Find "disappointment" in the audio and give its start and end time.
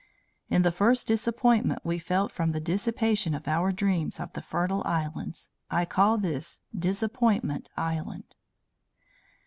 1.05-1.81, 6.75-7.69